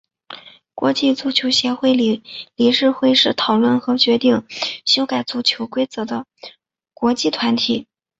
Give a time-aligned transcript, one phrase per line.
[0.73, 2.23] 国际足球协会理
[2.71, 4.47] 事会是讨论和决定
[4.83, 6.25] 修改足球规则的
[6.95, 7.87] 国际团体。